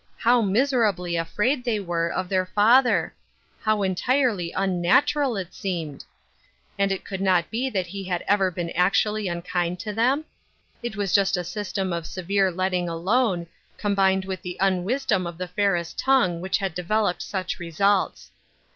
[0.17, 3.13] How miserably afraid they were of their father
[3.59, 6.03] I How entirely unnatural it seemed!
[6.79, 10.25] And it could not be that he had ever been act ually unkiiid to them?
[10.81, 13.45] It was just a system of severe letting alone,
[13.77, 15.23] combined with the unwift" My Daughters.
[15.23, 18.31] 299 dom of the Ferris tongue which had developed such results.